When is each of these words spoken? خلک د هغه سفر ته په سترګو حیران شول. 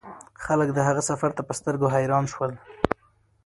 خلک 0.43 0.69
د 0.73 0.79
هغه 0.87 1.01
سفر 1.09 1.29
ته 1.37 1.41
په 1.47 1.53
سترګو 1.59 1.87
حیران 1.95 2.25
شول. 2.33 2.51